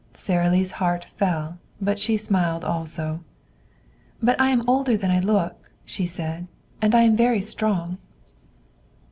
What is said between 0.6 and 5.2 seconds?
heart fell, but she smiled also. "But I am older than I